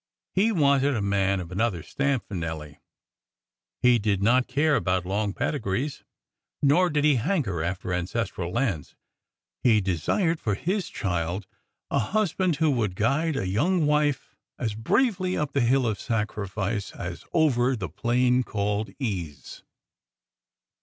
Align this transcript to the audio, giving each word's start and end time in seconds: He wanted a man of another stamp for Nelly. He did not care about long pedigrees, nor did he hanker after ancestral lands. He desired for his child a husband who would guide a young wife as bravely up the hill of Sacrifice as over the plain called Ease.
He 0.33 0.51
wanted 0.51 0.95
a 0.95 1.01
man 1.03 1.39
of 1.39 1.51
another 1.51 1.83
stamp 1.83 2.27
for 2.27 2.33
Nelly. 2.33 2.79
He 3.83 3.99
did 3.99 4.23
not 4.23 4.47
care 4.47 4.75
about 4.75 5.05
long 5.05 5.31
pedigrees, 5.31 6.03
nor 6.63 6.89
did 6.89 7.03
he 7.03 7.17
hanker 7.17 7.61
after 7.61 7.93
ancestral 7.93 8.51
lands. 8.51 8.95
He 9.61 9.79
desired 9.79 10.39
for 10.39 10.55
his 10.55 10.89
child 10.89 11.45
a 11.91 11.99
husband 11.99 12.55
who 12.55 12.71
would 12.71 12.95
guide 12.95 13.35
a 13.35 13.45
young 13.47 13.85
wife 13.85 14.35
as 14.57 14.73
bravely 14.73 15.37
up 15.37 15.51
the 15.53 15.61
hill 15.61 15.85
of 15.85 15.99
Sacrifice 15.99 16.93
as 16.93 17.23
over 17.31 17.75
the 17.75 17.87
plain 17.87 18.41
called 18.41 18.89
Ease. 18.97 19.61